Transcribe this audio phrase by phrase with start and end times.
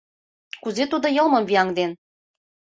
[0.63, 1.91] Кузе тудо йылмым вияҥден?